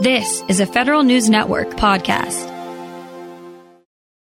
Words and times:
This 0.00 0.44
is 0.46 0.60
a 0.60 0.66
Federal 0.66 1.02
News 1.02 1.28
Network 1.28 1.70
podcast. 1.70 2.46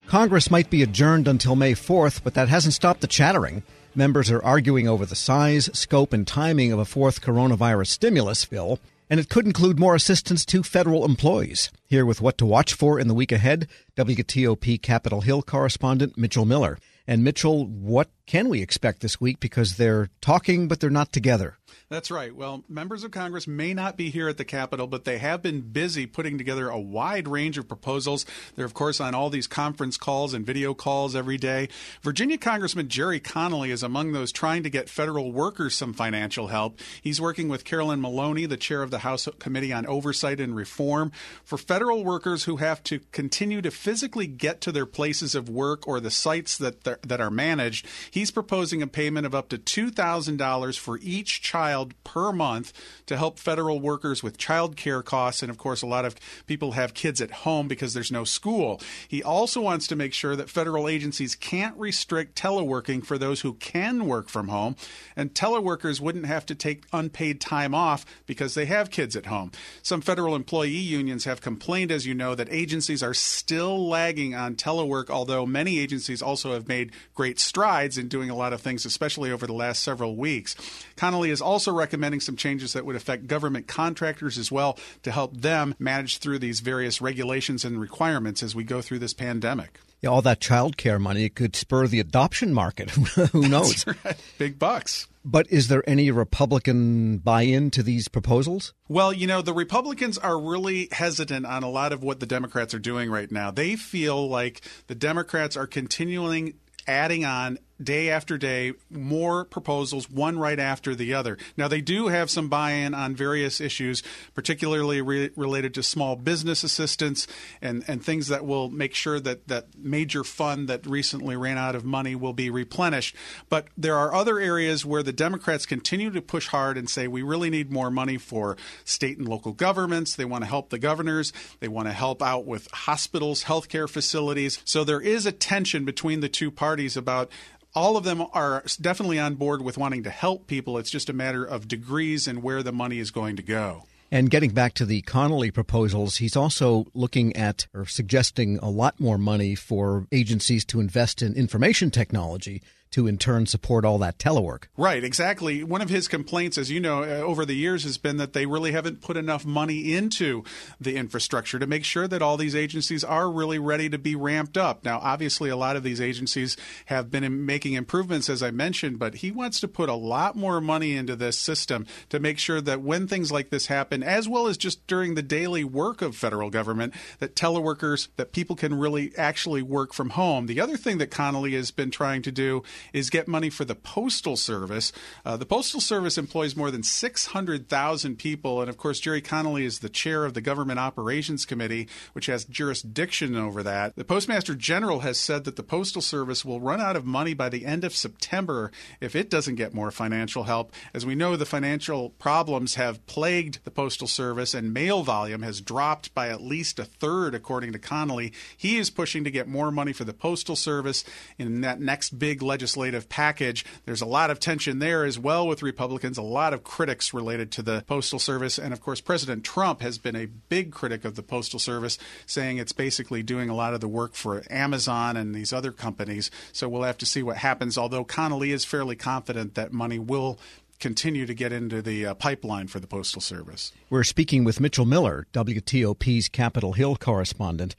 Congress 0.07 0.49
might 0.49 0.69
be 0.69 0.81
adjourned 0.81 1.27
until 1.27 1.57
May 1.57 1.73
4th, 1.73 2.23
but 2.23 2.33
that 2.35 2.47
hasn't 2.47 2.75
stopped 2.75 3.01
the 3.01 3.07
chattering. 3.07 3.61
Members 3.93 4.31
are 4.31 4.41
arguing 4.41 4.87
over 4.87 5.05
the 5.05 5.17
size, 5.17 5.69
scope, 5.77 6.13
and 6.13 6.25
timing 6.25 6.71
of 6.71 6.79
a 6.79 6.85
fourth 6.85 7.19
coronavirus 7.19 7.87
stimulus 7.87 8.45
bill, 8.45 8.79
and 9.09 9.19
it 9.19 9.27
could 9.27 9.45
include 9.45 9.77
more 9.77 9.95
assistance 9.95 10.45
to 10.45 10.63
federal 10.63 11.03
employees. 11.03 11.73
Here 11.85 12.05
with 12.05 12.21
what 12.21 12.37
to 12.37 12.45
watch 12.45 12.73
for 12.73 12.97
in 12.97 13.09
the 13.09 13.13
week 13.13 13.33
ahead, 13.33 13.67
WTOP 13.97 14.81
Capitol 14.81 15.19
Hill 15.19 15.41
correspondent 15.41 16.17
Mitchell 16.17 16.45
Miller. 16.45 16.79
And 17.05 17.21
Mitchell, 17.21 17.65
what 17.65 18.09
can 18.25 18.49
we 18.49 18.61
expect 18.61 19.01
this 19.01 19.21
week? 19.21 19.39
Because 19.39 19.77
they're 19.77 20.09
talking, 20.21 20.67
but 20.67 20.79
they're 20.79 20.89
not 20.89 21.11
together. 21.11 21.57
That's 21.87 22.09
right. 22.09 22.35
Well, 22.35 22.63
members 22.67 23.03
of 23.03 23.11
Congress 23.11 23.45
may 23.45 23.73
not 23.75 23.95
be 23.95 24.09
here 24.09 24.27
at 24.27 24.37
the 24.37 24.45
Capitol, 24.45 24.87
but 24.87 25.05
they 25.05 25.19
have 25.19 25.43
been 25.43 25.61
busy 25.61 26.07
putting 26.07 26.37
together 26.39 26.67
a 26.67 26.79
wide 26.79 27.27
range 27.27 27.59
of 27.59 27.67
proposals. 27.67 28.25
They're, 28.55 28.65
of 28.65 28.73
course, 28.73 28.99
on 28.99 29.13
all 29.13 29.29
these 29.29 29.45
conference 29.45 29.95
calls 29.95 30.33
and 30.33 30.45
video 30.45 30.73
calls 30.73 31.15
every 31.15 31.37
day. 31.37 31.69
Virginia 32.01 32.39
Congressman 32.39 32.87
Gerry 32.87 33.19
Connolly 33.19 33.69
is 33.69 33.83
among 33.83 34.13
those 34.13 34.31
trying 34.31 34.63
to 34.63 34.69
get 34.69 34.89
federal 34.89 35.31
workers 35.31 35.75
some 35.75 35.93
financial 35.93 36.47
help. 36.47 36.79
He's 37.03 37.21
working 37.21 37.49
with 37.49 37.65
Carolyn 37.65 38.01
Maloney, 38.01 38.47
the 38.47 38.57
chair 38.57 38.81
of 38.81 38.89
the 38.89 38.99
House 38.99 39.27
Committee 39.37 39.71
on 39.71 39.85
Oversight 39.85 40.39
and 40.39 40.55
Reform, 40.55 41.11
for 41.43 41.57
federal 41.57 42.03
workers 42.03 42.45
who 42.45 42.57
have 42.57 42.81
to 42.85 42.99
continue 43.11 43.61
to 43.61 43.69
physically 43.69 44.25
get 44.25 44.59
to 44.61 44.71
their 44.71 44.87
places 44.87 45.35
of 45.35 45.49
work 45.49 45.87
or 45.87 45.99
the 45.99 46.11
sites 46.11 46.57
that, 46.57 46.83
that 46.83 47.21
are 47.21 47.31
managed. 47.31 47.85
He's 48.15 48.31
proposing 48.31 48.81
a 48.81 48.87
payment 48.87 49.25
of 49.25 49.35
up 49.35 49.49
to 49.49 49.57
$2,000 49.57 50.79
for 50.79 50.97
each 51.01 51.41
child 51.41 51.93
per 52.05 52.31
month 52.31 52.71
to 53.07 53.17
help 53.17 53.37
federal 53.37 53.81
workers 53.81 54.23
with 54.23 54.37
child 54.37 54.77
care 54.77 55.03
costs. 55.03 55.43
And 55.43 55.49
of 55.49 55.57
course, 55.57 55.81
a 55.81 55.85
lot 55.85 56.05
of 56.05 56.15
people 56.47 56.71
have 56.71 56.93
kids 56.93 57.19
at 57.19 57.43
home 57.43 57.67
because 57.67 57.93
there's 57.93 58.13
no 58.13 58.23
school. 58.23 58.79
He 59.05 59.21
also 59.21 59.59
wants 59.59 59.85
to 59.87 59.97
make 59.97 60.13
sure 60.13 60.37
that 60.37 60.49
federal 60.49 60.87
agencies 60.87 61.35
can't 61.35 61.77
restrict 61.77 62.41
teleworking 62.41 63.05
for 63.05 63.17
those 63.17 63.41
who 63.41 63.55
can 63.55 64.05
work 64.05 64.29
from 64.29 64.47
home. 64.47 64.77
And 65.17 65.33
teleworkers 65.33 65.99
wouldn't 65.99 66.25
have 66.25 66.45
to 66.45 66.55
take 66.55 66.85
unpaid 66.93 67.41
time 67.41 67.75
off 67.75 68.05
because 68.25 68.53
they 68.53 68.65
have 68.67 68.91
kids 68.91 69.17
at 69.17 69.25
home. 69.25 69.51
Some 69.83 69.99
federal 69.99 70.37
employee 70.37 70.69
unions 70.69 71.25
have 71.25 71.41
complained, 71.41 71.91
as 71.91 72.05
you 72.05 72.13
know, 72.13 72.33
that 72.33 72.47
agencies 72.49 73.03
are 73.03 73.13
still 73.13 73.89
lagging 73.89 74.33
on 74.33 74.55
telework, 74.55 75.09
although 75.09 75.45
many 75.45 75.79
agencies 75.79 76.21
also 76.21 76.53
have 76.53 76.69
made 76.69 76.93
great 77.13 77.41
strides 77.41 77.97
in 77.97 78.04
doing 78.07 78.29
a 78.29 78.35
lot 78.35 78.53
of 78.53 78.61
things, 78.61 78.85
especially 78.85 79.31
over 79.31 79.45
the 79.45 79.53
last 79.53 79.83
several 79.83 80.15
weeks. 80.15 80.55
Connolly 80.95 81.31
is 81.31 81.41
also 81.41 81.65
also 81.65 81.71
recommending 81.71 82.19
some 82.19 82.35
changes 82.35 82.73
that 82.73 82.85
would 82.85 82.95
affect 82.95 83.25
government 83.25 83.65
contractors 83.65 84.37
as 84.37 84.51
well 84.51 84.77
to 85.01 85.11
help 85.11 85.35
them 85.35 85.73
manage 85.79 86.19
through 86.19 86.37
these 86.37 86.59
various 86.59 87.01
regulations 87.01 87.65
and 87.65 87.79
requirements 87.79 88.43
as 88.43 88.53
we 88.53 88.63
go 88.63 88.81
through 88.81 88.99
this 88.99 89.13
pandemic. 89.13 89.79
Yeah, 90.01 90.09
all 90.09 90.21
that 90.21 90.39
child 90.39 90.77
care 90.77 90.99
money 90.99 91.29
could 91.29 91.55
spur 91.55 91.87
the 91.87 91.99
adoption 91.99 92.53
market. 92.53 92.89
Who 93.31 93.47
knows? 93.47 93.85
Right. 93.87 94.21
Big 94.37 94.59
bucks. 94.59 95.07
But 95.23 95.49
is 95.49 95.69
there 95.69 95.81
any 95.89 96.11
Republican 96.11 97.17
buy 97.17 97.43
in 97.43 97.71
to 97.71 97.81
these 97.81 98.09
proposals? 98.09 98.73
Well, 98.87 99.11
you 99.11 99.25
know, 99.25 99.41
the 99.41 99.53
Republicans 99.53 100.19
are 100.19 100.37
really 100.37 100.89
hesitant 100.91 101.45
on 101.47 101.63
a 101.63 101.69
lot 101.69 101.93
of 101.93 102.03
what 102.03 102.19
the 102.19 102.27
Democrats 102.27 102.75
are 102.75 102.79
doing 102.79 103.09
right 103.09 103.31
now. 103.31 103.49
They 103.49 103.75
feel 103.75 104.27
like 104.29 104.61
the 104.85 104.93
Democrats 104.93 105.57
are 105.57 105.65
continuing 105.65 106.55
adding 106.87 107.25
on 107.25 107.57
day 107.81 108.09
after 108.09 108.37
day 108.37 108.73
more 108.89 109.45
proposals, 109.45 110.09
one 110.09 110.39
right 110.39 110.59
after 110.59 110.95
the 110.95 111.13
other. 111.13 111.37
Now, 111.57 111.67
they 111.67 111.81
do 111.81 112.07
have 112.07 112.29
some 112.29 112.47
buy 112.47 112.71
in 112.71 112.93
on 112.93 113.15
various 113.15 113.59
issues, 113.59 114.01
particularly 114.33 115.01
re- 115.01 115.31
related 115.35 115.73
to 115.75 115.83
small 115.83 116.15
business 116.15 116.63
assistance 116.63 117.27
and, 117.61 117.83
and 117.87 118.03
things 118.03 118.27
that 118.27 118.45
will 118.45 118.69
make 118.69 118.93
sure 118.93 119.19
that 119.19 119.47
that 119.47 119.67
major 119.77 120.23
fund 120.23 120.69
that 120.69 120.85
recently 120.85 121.35
ran 121.35 121.57
out 121.57 121.75
of 121.75 121.83
money 121.83 122.15
will 122.15 122.33
be 122.33 122.49
replenished. 122.49 123.15
But 123.49 123.67
there 123.77 123.97
are 123.97 124.13
other 124.13 124.39
areas 124.39 124.85
where 124.85 125.03
the 125.03 125.13
Democrats 125.13 125.65
continue 125.65 126.11
to 126.11 126.21
push 126.21 126.47
hard 126.47 126.77
and 126.77 126.89
say 126.89 127.07
we 127.07 127.21
really 127.21 127.49
need 127.49 127.71
more 127.71 127.91
money 127.91 128.17
for 128.17 128.57
state 128.83 129.17
and 129.17 129.27
local 129.27 129.51
governments. 129.51 130.15
They 130.15 130.25
want 130.25 130.43
to 130.43 130.49
help 130.49 130.69
the 130.69 130.79
governors, 130.79 131.33
they 131.59 131.67
want 131.67 131.87
to 131.87 131.93
help 131.93 132.21
out 132.21 132.45
with 132.45 132.69
hospitals, 132.71 133.43
healthcare 133.43 133.89
facilities. 133.89 134.59
So 134.63 134.83
there 134.83 135.01
is 135.01 135.25
a 135.25 135.31
tension 135.31 135.85
between 135.85 136.21
the 136.21 136.29
two 136.29 136.51
parties 136.51 136.95
about 136.95 137.29
all 137.75 137.97
of 137.97 138.03
them 138.03 138.23
are 138.33 138.63
definitely 138.79 139.19
on 139.19 139.35
board 139.35 139.61
with 139.61 139.77
wanting 139.77 140.03
to 140.03 140.09
help 140.09 140.47
people. 140.47 140.77
It's 140.77 140.89
just 140.89 141.09
a 141.09 141.13
matter 141.13 141.43
of 141.43 141.67
degrees 141.67 142.27
and 142.27 142.41
where 142.41 142.63
the 142.63 142.71
money 142.71 142.99
is 142.99 143.11
going 143.11 143.35
to 143.35 143.43
go. 143.43 143.83
And 144.11 144.29
getting 144.29 144.51
back 144.51 144.75
to 144.75 144.85
the 144.85 145.01
Connolly 145.01 145.51
proposals, 145.51 146.17
he's 146.17 146.35
also 146.35 146.85
looking 146.93 147.35
at 147.35 147.67
or 147.73 147.85
suggesting 147.85 148.59
a 148.59 148.69
lot 148.69 148.99
more 148.99 149.17
money 149.17 149.55
for 149.55 150.07
agencies 150.11 150.63
to 150.65 150.79
invest 150.79 151.21
in 151.21 151.33
information 151.33 151.91
technology 151.91 152.61
to 152.95 153.07
in 153.07 153.17
turn 153.17 153.45
support 153.45 153.83
all 153.83 153.97
that 153.97 154.17
telework. 154.17 154.63
Right, 154.77 155.03
exactly. 155.03 155.65
One 155.65 155.81
of 155.81 155.89
his 155.89 156.07
complaints, 156.07 156.57
as 156.57 156.71
you 156.71 156.79
know, 156.79 157.03
uh, 157.03 157.17
over 157.17 157.45
the 157.45 157.53
years 157.53 157.83
has 157.83 157.97
been 157.97 158.15
that 158.17 158.31
they 158.31 158.45
really 158.45 158.71
haven't 158.71 159.01
put 159.01 159.17
enough 159.17 159.45
money 159.45 159.93
into 159.93 160.45
the 160.79 160.95
infrastructure 160.95 161.59
to 161.59 161.67
make 161.67 161.83
sure 161.83 162.07
that 162.07 162.21
all 162.21 162.37
these 162.37 162.55
agencies 162.55 163.03
are 163.03 163.29
really 163.29 163.59
ready 163.59 163.89
to 163.89 163.97
be 163.97 164.15
ramped 164.15 164.57
up. 164.57 164.85
Now, 164.85 164.99
obviously, 164.99 165.49
a 165.49 165.57
lot 165.57 165.75
of 165.75 165.83
these 165.83 165.99
agencies 165.99 166.55
have 166.85 167.11
been 167.11 167.45
making 167.45 167.73
improvements, 167.73 168.29
as 168.29 168.41
I 168.41 168.51
mentioned, 168.51 168.97
but 168.97 169.15
he 169.15 169.29
wants 169.29 169.59
to 169.59 169.67
put 169.67 169.89
a 169.89 169.93
lot 169.93 170.37
more 170.37 170.61
money 170.61 170.95
into 170.95 171.17
this 171.17 171.37
system 171.37 171.85
to 172.07 172.21
make 172.21 172.39
sure 172.39 172.61
that 172.61 172.79
when 172.79 173.09
things 173.09 173.29
like 173.29 173.49
this 173.49 173.65
happen, 173.65 174.03
as 174.03 174.29
well 174.29 174.47
as 174.47 174.57
just 174.57 174.87
during 174.87 175.15
the 175.15 175.21
daily 175.21 175.65
work 175.65 176.01
of 176.01 176.15
federal 176.15 176.49
government, 176.49 176.93
that 177.19 177.35
teleworkers, 177.35 178.07
that 178.15 178.31
people 178.31 178.55
can 178.55 178.73
really 178.73 179.11
actually 179.17 179.61
work 179.61 179.91
from 179.91 180.11
home. 180.11 180.45
The 180.45 180.61
other 180.61 180.77
thing 180.77 180.97
that 180.99 181.11
Connolly 181.11 181.55
has 181.55 181.71
been 181.71 181.91
trying 181.91 182.21
to 182.21 182.31
do 182.31 182.63
is 182.93 183.09
get 183.09 183.27
money 183.27 183.49
for 183.49 183.65
the 183.65 183.75
Postal 183.75 184.35
Service. 184.35 184.91
Uh, 185.25 185.37
the 185.37 185.45
Postal 185.45 185.79
Service 185.81 186.17
employs 186.17 186.55
more 186.55 186.71
than 186.71 186.83
600,000 186.83 188.17
people. 188.17 188.61
And 188.61 188.69
of 188.69 188.77
course, 188.77 188.99
Gerry 188.99 189.21
Connolly 189.21 189.65
is 189.65 189.79
the 189.79 189.89
chair 189.89 190.25
of 190.25 190.33
the 190.33 190.41
Government 190.41 190.79
Operations 190.79 191.45
Committee, 191.45 191.87
which 192.13 192.27
has 192.27 192.45
jurisdiction 192.45 193.35
over 193.35 193.63
that. 193.63 193.95
The 193.95 194.03
Postmaster 194.03 194.55
General 194.55 194.99
has 194.99 195.19
said 195.19 195.43
that 195.45 195.55
the 195.55 195.63
Postal 195.63 196.01
Service 196.01 196.45
will 196.45 196.59
run 196.59 196.79
out 196.79 196.95
of 196.95 197.05
money 197.05 197.33
by 197.33 197.49
the 197.49 197.65
end 197.65 197.83
of 197.83 197.95
September 197.95 198.71
if 199.01 199.15
it 199.15 199.29
doesn't 199.29 199.55
get 199.55 199.73
more 199.73 199.91
financial 199.91 200.43
help. 200.43 200.71
As 200.93 201.05
we 201.05 201.15
know, 201.15 201.35
the 201.35 201.45
financial 201.45 202.11
problems 202.11 202.75
have 202.75 203.05
plagued 203.07 203.63
the 203.63 203.71
Postal 203.71 204.07
Service, 204.07 204.53
and 204.53 204.73
mail 204.73 205.03
volume 205.03 205.41
has 205.41 205.61
dropped 205.61 206.13
by 206.13 206.29
at 206.29 206.41
least 206.41 206.79
a 206.79 206.85
third, 206.85 207.33
according 207.33 207.73
to 207.73 207.79
Connolly. 207.79 208.33
He 208.55 208.77
is 208.77 208.89
pushing 208.89 209.23
to 209.23 209.31
get 209.31 209.47
more 209.47 209.71
money 209.71 209.93
for 209.93 210.03
the 210.03 210.13
Postal 210.13 210.55
Service 210.55 211.03
in 211.37 211.61
that 211.61 211.79
next 211.79 212.19
big 212.19 212.41
legislation 212.41 212.74
legislative 212.75 213.09
package. 213.09 213.65
There's 213.85 214.01
a 214.01 214.05
lot 214.05 214.29
of 214.29 214.39
tension 214.39 214.79
there 214.79 215.05
as 215.05 215.17
well 215.17 215.47
with 215.47 215.63
Republicans, 215.63 216.17
a 216.17 216.21
lot 216.21 216.53
of 216.53 216.63
critics 216.63 217.13
related 217.13 217.51
to 217.53 217.61
the 217.61 217.83
Postal 217.87 218.19
Service. 218.19 218.57
And 218.57 218.73
of 218.73 218.81
course, 218.81 219.01
President 219.01 219.43
Trump 219.43 219.81
has 219.81 219.97
been 219.97 220.15
a 220.15 220.25
big 220.25 220.71
critic 220.71 221.05
of 221.05 221.15
the 221.15 221.23
Postal 221.23 221.59
Service, 221.59 221.97
saying 222.25 222.57
it's 222.57 222.73
basically 222.73 223.23
doing 223.23 223.49
a 223.49 223.55
lot 223.55 223.73
of 223.73 223.79
the 223.79 223.87
work 223.87 224.13
for 224.13 224.43
Amazon 224.49 225.17
and 225.17 225.33
these 225.33 225.53
other 225.53 225.71
companies. 225.71 226.29
So 226.51 226.67
we'll 226.67 226.83
have 226.83 226.97
to 226.99 227.05
see 227.05 227.23
what 227.23 227.37
happens, 227.37 227.77
although 227.77 228.03
Connolly 228.03 228.51
is 228.51 228.65
fairly 228.65 228.95
confident 228.95 229.55
that 229.55 229.71
money 229.71 229.99
will 229.99 230.37
continue 230.79 231.25
to 231.25 231.33
get 231.33 231.53
into 231.53 231.81
the 231.81 232.07
uh, 232.07 232.13
pipeline 232.15 232.67
for 232.67 232.81
the 232.81 232.87
Postal 232.87 233.21
Service. 233.21 233.71
We're 233.89 234.03
speaking 234.03 234.43
with 234.43 234.59
Mitchell 234.59 234.85
Miller, 234.85 235.25
WTOP's 235.33 236.27
Capitol 236.27 236.73
Hill 236.73 236.97
correspondent. 236.97 237.75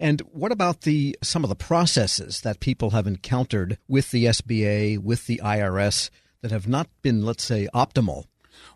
And 0.00 0.22
what 0.32 0.50
about 0.50 0.80
the 0.80 1.16
some 1.22 1.44
of 1.44 1.50
the 1.50 1.54
processes 1.54 2.40
that 2.40 2.58
people 2.58 2.90
have 2.90 3.06
encountered 3.06 3.76
with 3.86 4.10
the 4.10 4.24
SBA, 4.24 4.98
with 4.98 5.26
the 5.26 5.40
IRS 5.44 6.08
that 6.40 6.50
have 6.50 6.66
not 6.66 6.88
been, 7.02 7.24
let's 7.24 7.44
say, 7.44 7.68
optimal? 7.74 8.24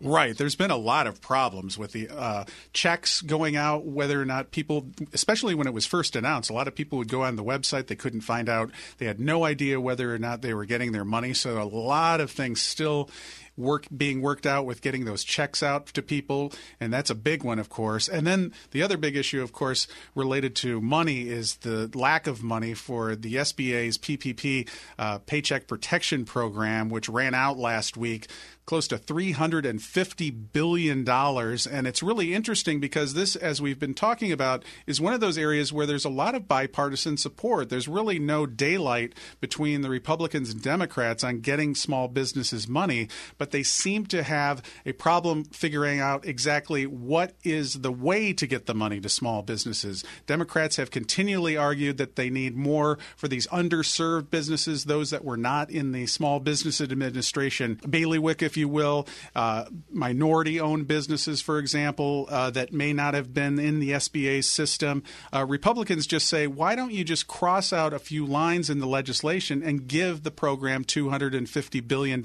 Right. 0.01 0.37
There's 0.37 0.55
been 0.55 0.71
a 0.71 0.77
lot 0.77 1.07
of 1.07 1.21
problems 1.21 1.77
with 1.77 1.93
the 1.93 2.09
uh, 2.09 2.45
checks 2.73 3.21
going 3.21 3.55
out, 3.55 3.85
whether 3.85 4.21
or 4.21 4.25
not 4.25 4.51
people, 4.51 4.87
especially 5.13 5.55
when 5.55 5.67
it 5.67 5.73
was 5.73 5.85
first 5.85 6.15
announced, 6.15 6.49
a 6.49 6.53
lot 6.53 6.67
of 6.67 6.75
people 6.75 6.97
would 6.97 7.07
go 7.07 7.23
on 7.23 7.37
the 7.37 7.43
website. 7.43 7.87
They 7.87 7.95
couldn't 7.95 8.21
find 8.21 8.49
out. 8.49 8.71
They 8.97 9.05
had 9.05 9.19
no 9.19 9.45
idea 9.45 9.79
whether 9.79 10.13
or 10.13 10.19
not 10.19 10.41
they 10.41 10.53
were 10.53 10.65
getting 10.65 10.91
their 10.91 11.05
money. 11.05 11.33
So 11.33 11.61
a 11.61 11.63
lot 11.63 12.19
of 12.19 12.29
things 12.29 12.61
still 12.61 13.09
work 13.57 13.87
being 13.95 14.21
worked 14.21 14.45
out 14.45 14.65
with 14.65 14.81
getting 14.81 15.05
those 15.05 15.23
checks 15.23 15.63
out 15.63 15.87
to 15.87 16.01
people, 16.01 16.51
and 16.79 16.91
that's 16.91 17.09
a 17.09 17.15
big 17.15 17.43
one, 17.43 17.59
of 17.59 17.69
course. 17.69 18.07
And 18.07 18.25
then 18.27 18.53
the 18.71 18.83
other 18.83 18.97
big 18.97 19.15
issue, 19.15 19.41
of 19.41 19.53
course, 19.53 19.87
related 20.13 20.55
to 20.57 20.81
money 20.81 21.29
is 21.29 21.57
the 21.57 21.89
lack 21.93 22.27
of 22.27 22.43
money 22.43 22.73
for 22.73 23.15
the 23.15 23.35
SBA's 23.35 23.97
PPP 23.97 24.69
uh, 24.99 25.19
Paycheck 25.19 25.67
Protection 25.67 26.25
Program, 26.25 26.89
which 26.89 27.09
ran 27.09 27.33
out 27.33 27.57
last 27.57 27.97
week. 27.97 28.27
close 28.65 28.87
to 28.87 28.97
$350 28.97 30.51
billion. 30.51 31.07
And 31.07 31.87
it's 31.87 32.03
really 32.03 32.33
interesting 32.33 32.79
because 32.79 33.13
this, 33.13 33.35
as 33.35 33.61
we've 33.61 33.79
been 33.79 33.93
talking 33.93 34.31
about, 34.31 34.63
is 34.87 34.99
one 34.99 35.13
of 35.13 35.19
those 35.19 35.37
areas 35.37 35.71
where 35.71 35.85
there's 35.85 36.05
a 36.05 36.09
lot 36.09 36.35
of 36.35 36.47
bipartisan 36.47 37.17
support. 37.17 37.69
There's 37.69 37.87
really 37.87 38.19
no 38.19 38.45
daylight 38.45 39.13
between 39.39 39.81
the 39.81 39.89
Republicans 39.89 40.49
and 40.49 40.61
Democrats 40.61 41.23
on 41.23 41.41
getting 41.41 41.75
small 41.75 42.07
businesses 42.07 42.67
money, 42.67 43.07
but 43.37 43.44
they 43.51 43.63
seem 43.63 44.05
to 44.07 44.23
have 44.23 44.61
a 44.85 44.93
problem 44.93 45.43
figuring 45.45 45.99
out 45.99 46.25
exactly 46.25 46.85
what 46.85 47.33
is 47.43 47.81
the 47.81 47.91
way 47.91 48.33
to 48.33 48.47
get 48.47 48.65
the 48.65 48.73
money 48.73 48.99
to 48.99 49.09
small 49.09 49.41
businesses. 49.41 50.03
Democrats 50.27 50.75
have 50.77 50.91
continually 50.91 51.57
argued 51.57 51.97
that 51.97 52.15
they 52.15 52.29
need 52.29 52.55
more 52.55 52.97
for 53.15 53.27
these 53.27 53.47
underserved 53.47 54.29
businesses, 54.29 54.85
those 54.85 55.09
that 55.09 55.23
were 55.23 55.37
not 55.37 55.69
in 55.69 55.91
the 55.91 56.05
Small 56.07 56.39
Business 56.39 56.81
Administration 56.81 57.79
bailiwick, 57.89 58.41
if 58.41 58.57
you 58.57 58.67
will, 58.67 59.07
uh, 59.35 59.65
minority 59.89 60.59
owned 60.59 60.87
businesses, 60.87 61.41
for 61.41 61.59
example, 61.59 62.27
uh, 62.29 62.49
that 62.51 62.73
may 62.73 62.93
not 62.93 63.13
have 63.13 63.33
been 63.33 63.59
in 63.59 63.79
the 63.79 63.91
SBA 63.91 64.43
system. 64.43 65.03
Uh, 65.33 65.45
Republicans 65.45 66.07
just 66.07 66.27
say, 66.27 66.47
why 66.47 66.75
don't 66.75 66.91
you 66.91 67.03
just 67.03 67.27
cross 67.27 67.73
out 67.73 67.93
a 67.93 67.99
few 67.99 68.25
lines 68.25 68.69
in 68.69 68.79
the 68.79 68.87
legislation 68.87 69.63
and 69.63 69.87
give 69.87 70.23
the 70.23 70.31
program 70.31 70.83
$250 70.83 71.87
billion? 71.87 72.23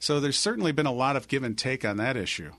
So 0.00 0.20
there's 0.20 0.37
certainly 0.38 0.72
been 0.72 0.86
a 0.86 0.92
lot 0.92 1.16
of 1.16 1.28
give 1.28 1.42
and 1.42 1.56
take 1.56 1.84
on 1.84 1.96
that 1.98 2.16
issue. 2.16 2.52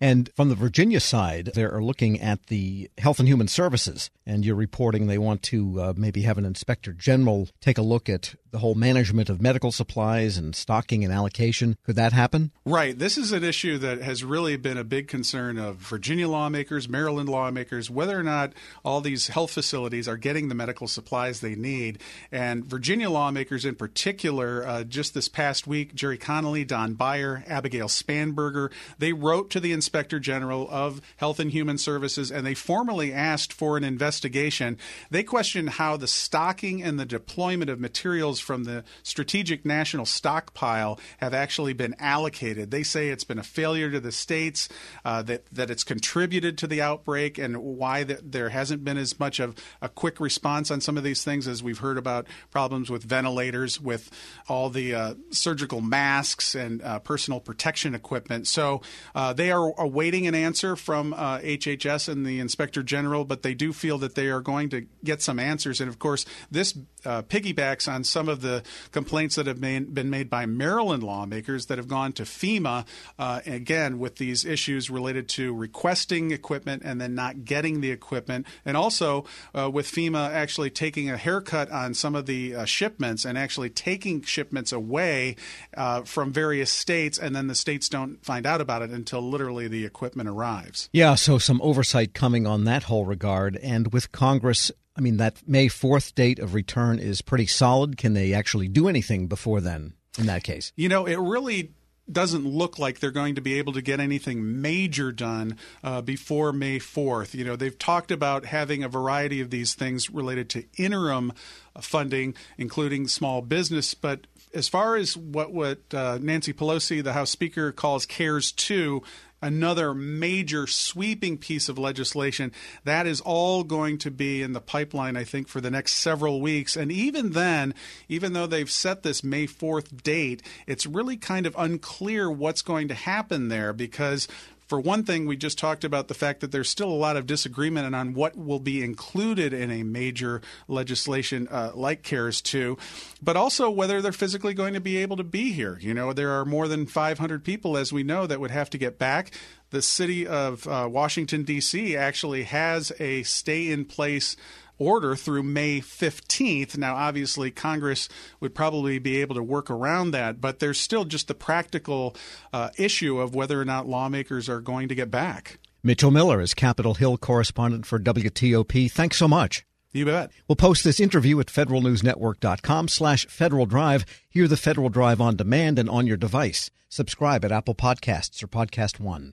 And 0.00 0.30
from 0.36 0.50
the 0.50 0.54
Virginia 0.54 1.00
side, 1.00 1.52
they 1.54 1.64
are 1.64 1.82
looking 1.82 2.20
at 2.20 2.48
the 2.48 2.90
Health 2.98 3.18
and 3.18 3.26
Human 3.26 3.48
Services, 3.48 4.10
and 4.26 4.44
you're 4.44 4.54
reporting 4.54 5.06
they 5.06 5.16
want 5.16 5.42
to 5.44 5.80
uh, 5.80 5.92
maybe 5.96 6.22
have 6.22 6.36
an 6.36 6.44
inspector 6.44 6.92
general 6.92 7.48
take 7.60 7.78
a 7.78 7.82
look 7.82 8.08
at 8.08 8.34
the 8.56 8.60
whole 8.60 8.74
management 8.74 9.28
of 9.28 9.42
medical 9.42 9.70
supplies 9.70 10.38
and 10.38 10.56
stocking 10.56 11.04
and 11.04 11.12
allocation. 11.12 11.76
Could 11.84 11.96
that 11.96 12.14
happen? 12.14 12.52
Right. 12.64 12.98
This 12.98 13.18
is 13.18 13.30
an 13.30 13.44
issue 13.44 13.76
that 13.76 14.00
has 14.00 14.24
really 14.24 14.56
been 14.56 14.78
a 14.78 14.82
big 14.82 15.08
concern 15.08 15.58
of 15.58 15.76
Virginia 15.76 16.26
lawmakers, 16.26 16.88
Maryland 16.88 17.28
lawmakers, 17.28 17.90
whether 17.90 18.18
or 18.18 18.22
not 18.22 18.54
all 18.82 19.02
these 19.02 19.28
health 19.28 19.50
facilities 19.50 20.08
are 20.08 20.16
getting 20.16 20.48
the 20.48 20.54
medical 20.54 20.88
supplies 20.88 21.40
they 21.40 21.54
need. 21.54 21.98
And 22.32 22.64
Virginia 22.64 23.10
lawmakers 23.10 23.66
in 23.66 23.74
particular, 23.74 24.66
uh, 24.66 24.84
just 24.84 25.12
this 25.12 25.28
past 25.28 25.66
week, 25.66 25.94
Gerry 25.94 26.16
Connolly, 26.16 26.64
Don 26.64 26.94
Beyer, 26.94 27.44
Abigail 27.46 27.88
Spanberger, 27.88 28.72
they 28.98 29.12
wrote 29.12 29.50
to 29.50 29.60
the 29.60 29.72
Inspector 29.72 30.18
General 30.20 30.66
of 30.70 31.02
Health 31.18 31.38
and 31.40 31.50
Human 31.50 31.76
Services 31.76 32.30
and 32.32 32.46
they 32.46 32.54
formally 32.54 33.12
asked 33.12 33.52
for 33.52 33.76
an 33.76 33.84
investigation. 33.84 34.78
They 35.10 35.24
questioned 35.24 35.68
how 35.68 35.98
the 35.98 36.08
stocking 36.08 36.82
and 36.82 36.98
the 36.98 37.04
deployment 37.04 37.68
of 37.68 37.78
materials 37.78 38.45
from 38.46 38.64
the 38.64 38.84
Strategic 39.02 39.66
National 39.66 40.06
Stockpile 40.06 40.98
have 41.18 41.34
actually 41.34 41.72
been 41.72 41.94
allocated. 41.98 42.70
They 42.70 42.82
say 42.82 43.08
it's 43.08 43.24
been 43.24 43.38
a 43.38 43.42
failure 43.42 43.90
to 43.90 44.00
the 44.00 44.12
states, 44.12 44.68
uh, 45.04 45.22
that, 45.22 45.44
that 45.52 45.70
it's 45.70 45.84
contributed 45.84 46.56
to 46.58 46.66
the 46.66 46.80
outbreak, 46.80 47.38
and 47.38 47.58
why 47.58 48.04
that 48.04 48.32
there 48.32 48.48
hasn't 48.50 48.84
been 48.84 48.96
as 48.96 49.18
much 49.18 49.40
of 49.40 49.54
a 49.82 49.88
quick 49.88 50.20
response 50.20 50.70
on 50.70 50.80
some 50.80 50.96
of 50.96 51.04
these 51.04 51.24
things 51.24 51.48
as 51.48 51.62
we've 51.62 51.78
heard 51.78 51.98
about 51.98 52.26
problems 52.50 52.88
with 52.88 53.02
ventilators, 53.02 53.80
with 53.80 54.10
all 54.48 54.70
the 54.70 54.94
uh, 54.94 55.14
surgical 55.30 55.80
masks 55.80 56.54
and 56.54 56.82
uh, 56.82 56.98
personal 57.00 57.40
protection 57.40 57.94
equipment. 57.94 58.46
So 58.46 58.82
uh, 59.14 59.32
they 59.32 59.50
are 59.50 59.72
awaiting 59.78 60.26
an 60.26 60.34
answer 60.34 60.76
from 60.76 61.12
HHS 61.12 62.08
uh, 62.08 62.12
and 62.12 62.24
the 62.24 62.38
Inspector 62.38 62.82
General, 62.84 63.24
but 63.24 63.42
they 63.42 63.54
do 63.54 63.72
feel 63.72 63.98
that 63.98 64.14
they 64.14 64.28
are 64.28 64.40
going 64.40 64.68
to 64.70 64.86
get 65.02 65.20
some 65.22 65.38
answers. 65.38 65.80
And 65.80 65.88
of 65.88 65.98
course, 65.98 66.24
this 66.50 66.78
uh, 67.04 67.22
piggybacks 67.22 67.90
on 67.92 68.04
some 68.04 68.25
of 68.28 68.40
the 68.40 68.62
complaints 68.92 69.36
that 69.36 69.46
have 69.46 69.60
made, 69.60 69.94
been 69.94 70.10
made 70.10 70.28
by 70.30 70.46
Maryland 70.46 71.02
lawmakers 71.02 71.66
that 71.66 71.78
have 71.78 71.88
gone 71.88 72.12
to 72.12 72.22
FEMA, 72.22 72.86
uh, 73.18 73.40
again, 73.46 73.98
with 73.98 74.16
these 74.16 74.44
issues 74.44 74.90
related 74.90 75.28
to 75.30 75.54
requesting 75.54 76.30
equipment 76.30 76.82
and 76.84 77.00
then 77.00 77.14
not 77.14 77.44
getting 77.44 77.80
the 77.80 77.90
equipment. 77.90 78.46
And 78.64 78.76
also 78.76 79.24
uh, 79.54 79.70
with 79.70 79.86
FEMA 79.86 80.30
actually 80.30 80.70
taking 80.70 81.10
a 81.10 81.16
haircut 81.16 81.70
on 81.70 81.94
some 81.94 82.14
of 82.14 82.26
the 82.26 82.54
uh, 82.54 82.64
shipments 82.64 83.24
and 83.24 83.38
actually 83.38 83.70
taking 83.70 84.22
shipments 84.22 84.72
away 84.72 85.36
uh, 85.76 86.02
from 86.02 86.32
various 86.32 86.70
states, 86.70 87.18
and 87.18 87.34
then 87.34 87.46
the 87.46 87.54
states 87.54 87.88
don't 87.88 88.24
find 88.24 88.46
out 88.46 88.60
about 88.60 88.82
it 88.82 88.90
until 88.90 89.20
literally 89.20 89.68
the 89.68 89.84
equipment 89.84 90.28
arrives. 90.28 90.88
Yeah, 90.92 91.14
so 91.14 91.38
some 91.38 91.60
oversight 91.62 92.14
coming 92.14 92.46
on 92.46 92.64
that 92.64 92.84
whole 92.84 93.04
regard. 93.04 93.56
And 93.56 93.92
with 93.92 94.12
Congress 94.12 94.70
I 94.96 95.00
mean, 95.00 95.18
that 95.18 95.46
May 95.46 95.68
4th 95.68 96.14
date 96.14 96.38
of 96.38 96.54
return 96.54 96.98
is 96.98 97.20
pretty 97.20 97.46
solid. 97.46 97.96
Can 97.96 98.14
they 98.14 98.32
actually 98.32 98.68
do 98.68 98.88
anything 98.88 99.26
before 99.26 99.60
then 99.60 99.92
in 100.18 100.26
that 100.26 100.42
case? 100.42 100.72
You 100.76 100.88
know, 100.88 101.06
it 101.06 101.18
really 101.18 101.72
doesn't 102.10 102.46
look 102.46 102.78
like 102.78 103.00
they're 103.00 103.10
going 103.10 103.34
to 103.34 103.40
be 103.40 103.58
able 103.58 103.72
to 103.72 103.82
get 103.82 103.98
anything 103.98 104.60
major 104.60 105.10
done 105.10 105.56
uh, 105.82 106.00
before 106.00 106.52
May 106.52 106.78
4th. 106.78 107.34
You 107.34 107.44
know, 107.44 107.56
they've 107.56 107.76
talked 107.76 108.10
about 108.10 108.44
having 108.46 108.84
a 108.84 108.88
variety 108.88 109.40
of 109.40 109.50
these 109.50 109.74
things 109.74 110.08
related 110.08 110.48
to 110.50 110.64
interim 110.76 111.32
funding, 111.80 112.34
including 112.56 113.08
small 113.08 113.42
business, 113.42 113.94
but 113.94 114.26
as 114.56 114.68
far 114.68 114.96
as 114.96 115.16
what 115.16 115.52
what 115.52 115.78
uh, 115.92 116.18
Nancy 116.20 116.52
Pelosi, 116.52 117.04
the 117.04 117.12
House 117.12 117.30
Speaker, 117.30 117.72
calls 117.72 118.06
CARES 118.06 118.52
2, 118.52 119.02
another 119.42 119.92
major 119.92 120.66
sweeping 120.66 121.36
piece 121.36 121.68
of 121.68 121.78
legislation. 121.78 122.50
That 122.84 123.06
is 123.06 123.20
all 123.20 123.64
going 123.64 123.98
to 123.98 124.10
be 124.10 124.42
in 124.42 124.54
the 124.54 124.60
pipeline, 124.62 125.14
I 125.14 125.24
think, 125.24 125.46
for 125.46 125.60
the 125.60 125.70
next 125.70 125.92
several 125.94 126.40
weeks. 126.40 126.74
And 126.74 126.90
even 126.90 127.32
then, 127.32 127.74
even 128.08 128.32
though 128.32 128.46
they've 128.46 128.70
set 128.70 129.02
this 129.02 129.22
May 129.22 129.46
4th 129.46 130.02
date, 130.02 130.42
it's 130.66 130.86
really 130.86 131.18
kind 131.18 131.44
of 131.44 131.54
unclear 131.58 132.30
what's 132.30 132.62
going 132.62 132.88
to 132.88 132.94
happen 132.94 133.48
there 133.48 133.74
because 133.74 134.26
for 134.66 134.80
one 134.80 135.04
thing, 135.04 135.26
we 135.26 135.36
just 135.36 135.58
talked 135.58 135.84
about 135.84 136.08
the 136.08 136.14
fact 136.14 136.40
that 136.40 136.50
there's 136.50 136.68
still 136.68 136.88
a 136.88 136.94
lot 136.94 137.16
of 137.16 137.26
disagreement 137.26 137.94
on 137.94 138.14
what 138.14 138.36
will 138.36 138.58
be 138.58 138.82
included 138.82 139.52
in 139.52 139.70
a 139.70 139.84
major 139.84 140.40
legislation 140.66 141.46
uh, 141.48 141.70
like 141.74 142.02
CARES 142.02 142.40
2, 142.42 142.76
but 143.22 143.36
also 143.36 143.70
whether 143.70 144.02
they're 144.02 144.12
physically 144.12 144.54
going 144.54 144.74
to 144.74 144.80
be 144.80 144.96
able 144.96 145.16
to 145.16 145.24
be 145.24 145.52
here. 145.52 145.78
You 145.80 145.94
know, 145.94 146.12
there 146.12 146.32
are 146.32 146.44
more 146.44 146.66
than 146.66 146.86
500 146.86 147.44
people, 147.44 147.76
as 147.76 147.92
we 147.92 148.02
know, 148.02 148.26
that 148.26 148.40
would 148.40 148.50
have 148.50 148.70
to 148.70 148.78
get 148.78 148.98
back. 148.98 149.30
The 149.70 149.82
city 149.82 150.26
of 150.26 150.66
uh, 150.66 150.88
Washington, 150.90 151.44
D.C. 151.44 151.96
actually 151.96 152.44
has 152.44 152.92
a 152.98 153.22
stay 153.24 153.70
in 153.70 153.84
place 153.84 154.36
order 154.78 155.16
through 155.16 155.42
May 155.42 155.80
15th. 155.80 156.76
Now, 156.76 156.96
obviously, 156.96 157.50
Congress 157.50 158.08
would 158.40 158.54
probably 158.54 158.98
be 158.98 159.20
able 159.20 159.34
to 159.34 159.42
work 159.42 159.70
around 159.70 160.10
that, 160.12 160.40
but 160.40 160.58
there's 160.58 160.78
still 160.78 161.04
just 161.04 161.28
the 161.28 161.34
practical 161.34 162.16
uh, 162.52 162.70
issue 162.78 163.18
of 163.18 163.34
whether 163.34 163.60
or 163.60 163.64
not 163.64 163.88
lawmakers 163.88 164.48
are 164.48 164.60
going 164.60 164.88
to 164.88 164.94
get 164.94 165.10
back. 165.10 165.58
Mitchell 165.82 166.10
Miller 166.10 166.40
is 166.40 166.52
Capitol 166.52 166.94
Hill 166.94 167.16
correspondent 167.16 167.86
for 167.86 167.98
WTOP. 167.98 168.90
Thanks 168.90 169.16
so 169.16 169.28
much. 169.28 169.64
You 169.92 170.04
bet. 170.04 170.30
We'll 170.46 170.56
post 170.56 170.84
this 170.84 171.00
interview 171.00 171.40
at 171.40 171.46
federalnewsnetwork.com 171.46 172.88
slash 172.88 173.26
Federal 173.28 173.66
Drive. 173.66 174.04
Hear 174.28 174.46
the 174.48 174.56
Federal 174.56 174.88
Drive 174.90 175.20
on 175.20 175.36
demand 175.36 175.78
and 175.78 175.88
on 175.88 176.06
your 176.06 176.18
device. 176.18 176.70
Subscribe 176.88 177.44
at 177.44 177.52
Apple 177.52 177.74
Podcasts 177.74 178.42
or 178.42 178.46
Podcast 178.46 179.00
One. 179.00 179.32